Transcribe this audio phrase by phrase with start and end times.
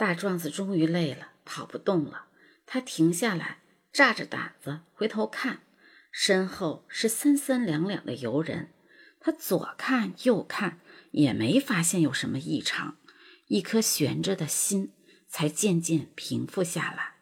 [0.00, 2.28] 大壮子终于累了，跑不动了。
[2.64, 3.58] 他停下来，
[3.92, 5.60] 炸着胆子回头看，
[6.10, 8.70] 身后是三三两两的游人。
[9.20, 12.96] 他左看右看，也没发现有什么异常，
[13.48, 14.94] 一颗悬着的心
[15.28, 17.16] 才渐渐平复下来，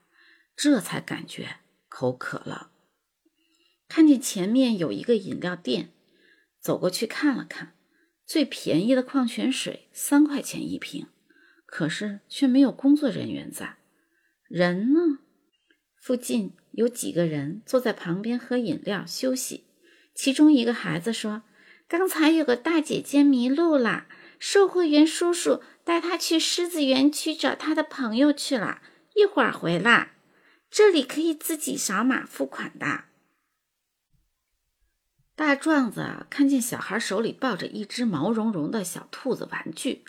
[0.54, 1.56] 这才感觉
[1.88, 2.70] 口渴了。
[3.88, 5.90] 看见前面有一个饮料店，
[6.60, 7.74] 走过去看了看，
[8.24, 11.08] 最便宜的矿泉水三块钱一瓶，
[11.70, 13.76] 可是却没有工作人员在。
[14.48, 15.18] 人呢？
[15.94, 19.66] 附近有几个人坐在旁边喝饮料休息，
[20.14, 21.42] 其中一个孩子说。
[21.86, 24.06] 刚才有个大姐姐迷路了，
[24.38, 28.82] 售货员叔叔带她去狮子园区找她的朋友去了，
[29.14, 30.12] 一会儿回来。
[30.70, 33.04] 这里可以自己扫码付款的。
[35.34, 40.04] 大壮子看见小孩手里抱着一只毛茸茸的小兔子玩具，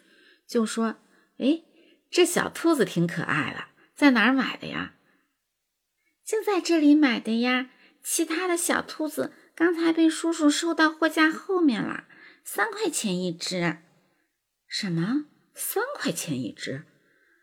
[0.45, 0.95] 就说
[1.39, 1.63] ：“哎，
[2.09, 4.93] 这小兔子挺可爱的，在哪儿买的呀
[6.23, 7.71] ？”“就在这里买的呀，
[8.03, 12.05] 其他的小兔子。”刚才被叔叔收到货架后面了，
[12.45, 13.79] 三块钱一只。
[14.69, 15.25] 什么？
[15.53, 16.85] 三块钱一只？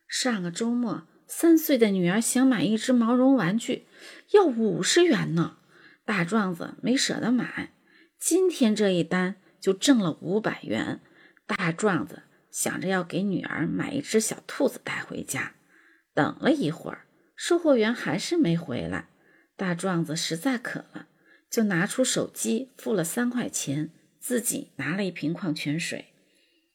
[0.09, 3.87] 上个周末，三岁的女儿想买一只毛绒玩具，
[4.31, 5.59] 要五十元呢。
[6.07, 7.75] 大壮子没舍得买，
[8.19, 11.03] 今天这一单就挣了五百元。
[11.45, 12.23] 大壮子
[12.57, 15.57] 想着要给女儿买一只小兔子带回家。
[16.15, 17.05] 等了一会儿，
[17.37, 19.11] 售货员还是没回来。
[19.59, 21.09] 大壮子实在渴了。
[21.51, 26.07] 就拿出手机付了三块钱，自己拿了一瓶矿泉水，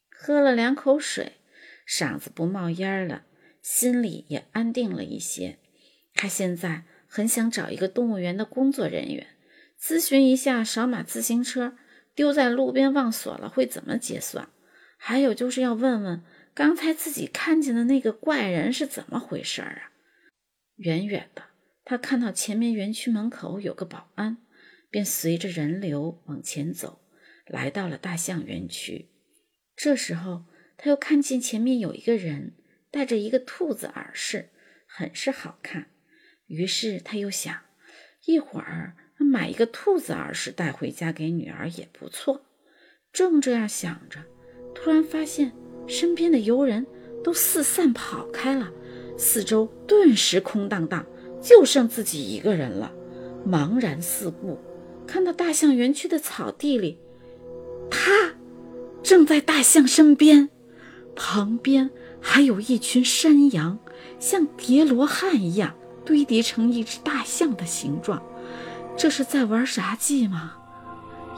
[0.08, 1.32] 喝了两口水，
[1.86, 3.24] 嗓子不冒烟了，
[3.60, 5.58] 心里也安定了一些。
[6.14, 9.26] 他现在很想找一个动物园的工作人员，
[9.80, 11.76] 咨询一下扫码自行车
[12.14, 14.48] 丢在路边忘锁了会怎么结算，
[15.04, 16.22] 还有就是要问问
[16.54, 19.90] 刚才自己看见的那个怪人是怎么回事啊？
[20.76, 21.42] 远远的，
[21.84, 24.38] 他看到前面园区门口有个保安。
[24.92, 27.00] 便随着人流往前走，
[27.46, 29.08] 来到了大象园区。
[29.74, 30.44] 这时候，
[30.76, 32.52] 他又看见前面有一个人
[32.90, 34.50] 戴着一个兔子耳饰，
[34.86, 35.86] 很是好看。
[36.46, 37.58] 于是他又想，
[38.26, 42.44] 一会儿买一个兔子耳饰带回家给女儿也不错。
[43.10, 44.26] 正这样想着，
[44.82, 45.52] 突然发现
[45.86, 46.84] 身边的游人
[47.22, 48.68] 都四散跑开了，
[49.16, 51.06] 四周顿时空荡荡，
[51.40, 52.92] 就剩自己一个人了，
[53.48, 54.58] 茫然四顾。
[55.06, 56.98] 看到大象园区的草地里，
[57.90, 58.34] 他
[59.04, 60.50] 正在大象身边，
[61.14, 61.90] 旁边
[62.20, 63.78] 还有一群山羊，
[64.18, 68.20] 像叠罗汉一样堆叠成一只大象的形状。
[68.96, 70.54] 这是在玩啥计吗？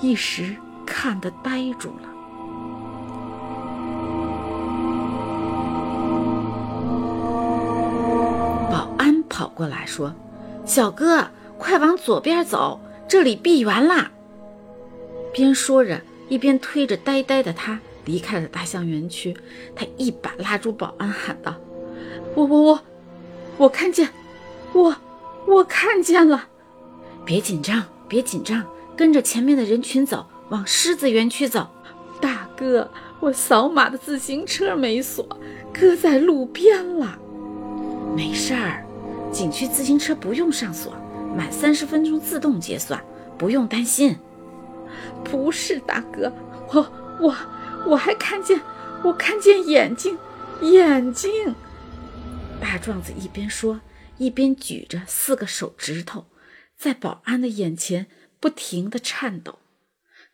[0.00, 0.56] 一时
[0.86, 2.13] 看得呆住了。
[9.44, 10.14] 跑过来说
[10.64, 11.28] ：“小哥，
[11.58, 14.10] 快往左边走。”这里闭园啦！
[15.34, 16.00] 边说着，
[16.30, 19.36] 一边推着呆呆的他离开了大象园区。
[19.76, 21.56] 他一把拉住保安，喊道
[22.34, 22.80] ：“我我我，
[23.58, 24.08] 我看见，
[24.72, 24.96] 我
[25.46, 26.48] 我看见了！
[27.26, 28.64] 别紧张，别紧张，
[28.96, 31.68] 跟着前面的人群走，往狮子园区走。
[32.18, 32.90] 大哥，
[33.20, 35.38] 我扫码的自行车没锁，
[35.70, 37.18] 搁在路边了。
[38.16, 38.83] 没事儿，
[39.32, 40.94] 景区自行车不用上锁。”
[41.34, 43.04] 满三十分钟自动结算，
[43.36, 44.16] 不用担心。
[45.24, 46.32] 不是大哥，
[46.68, 47.36] 我我
[47.88, 48.60] 我还看见，
[49.02, 50.16] 我看见眼睛，
[50.62, 51.56] 眼睛。
[52.60, 53.80] 大壮子一边说，
[54.16, 56.26] 一边举着四个手指头，
[56.76, 58.06] 在保安的眼前
[58.38, 59.58] 不停地颤抖。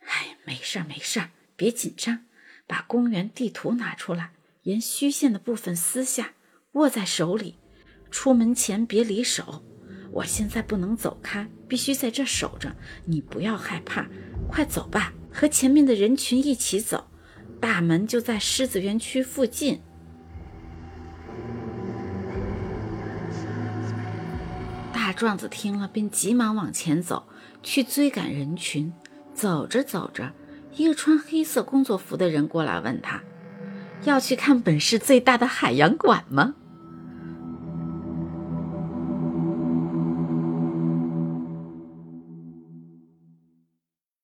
[0.05, 2.25] 哎，没事儿没事儿，别紧张。
[2.67, 6.33] 把公园地图拿出来，沿虚线的部分撕下，
[6.73, 7.55] 握在手里。
[8.11, 9.63] 出门前别离手。
[10.11, 12.75] 我现在不能走开，必须在这守着。
[13.05, 14.05] 你不要害怕，
[14.49, 17.07] 快走吧，和前面的人群一起走。
[17.61, 19.81] 大门就在狮子园区附近。
[24.91, 27.27] 大壮子听了，便急忙往前走
[27.63, 28.91] 去追赶人群。
[29.33, 30.33] 走着走着，
[30.75, 33.21] 一个穿黑色工作服的人过来问他
[34.03, 36.55] ：“要去看本市最大的海洋馆吗？”